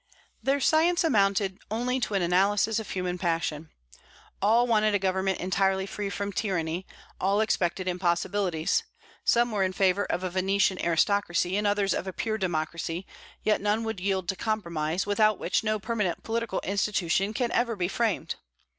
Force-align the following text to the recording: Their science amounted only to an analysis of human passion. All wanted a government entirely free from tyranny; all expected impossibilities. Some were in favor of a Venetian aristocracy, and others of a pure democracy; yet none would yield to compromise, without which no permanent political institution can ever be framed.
Their 0.41 0.59
science 0.59 1.03
amounted 1.03 1.59
only 1.69 1.99
to 1.99 2.15
an 2.15 2.23
analysis 2.23 2.79
of 2.79 2.89
human 2.89 3.19
passion. 3.19 3.69
All 4.41 4.65
wanted 4.65 4.95
a 4.95 4.97
government 4.97 5.39
entirely 5.39 5.85
free 5.85 6.09
from 6.09 6.31
tyranny; 6.33 6.87
all 7.19 7.39
expected 7.39 7.87
impossibilities. 7.87 8.81
Some 9.23 9.51
were 9.51 9.61
in 9.61 9.73
favor 9.73 10.05
of 10.05 10.23
a 10.23 10.31
Venetian 10.31 10.83
aristocracy, 10.83 11.55
and 11.55 11.67
others 11.67 11.93
of 11.93 12.07
a 12.07 12.13
pure 12.13 12.39
democracy; 12.39 13.05
yet 13.43 13.61
none 13.61 13.83
would 13.83 13.99
yield 13.99 14.27
to 14.29 14.35
compromise, 14.35 15.05
without 15.05 15.37
which 15.37 15.63
no 15.63 15.77
permanent 15.77 16.23
political 16.23 16.61
institution 16.61 17.31
can 17.31 17.51
ever 17.51 17.75
be 17.75 17.87
framed. 17.87 18.33